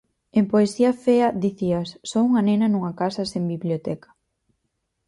En 0.39 0.43
Poesía 0.51 0.91
fea 1.05 1.27
dicías: 1.45 1.87
"Son 2.11 2.23
unha 2.29 2.45
nena 2.49 2.67
nunha 2.69 2.93
casa 3.01 3.23
sen 3.31 3.43
biblioteca". 3.53 4.09